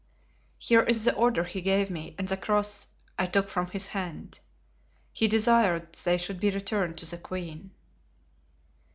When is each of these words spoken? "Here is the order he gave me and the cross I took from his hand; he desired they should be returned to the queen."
"Here 0.57 0.81
is 0.81 1.05
the 1.05 1.13
order 1.13 1.43
he 1.43 1.61
gave 1.61 1.91
me 1.91 2.15
and 2.17 2.27
the 2.27 2.35
cross 2.35 2.87
I 3.19 3.27
took 3.27 3.47
from 3.47 3.67
his 3.67 3.89
hand; 3.89 4.39
he 5.13 5.27
desired 5.27 5.93
they 5.93 6.17
should 6.17 6.39
be 6.39 6.49
returned 6.49 6.97
to 6.97 7.05
the 7.05 7.19
queen." 7.19 7.69